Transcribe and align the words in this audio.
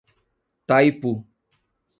Taipu 0.67 1.13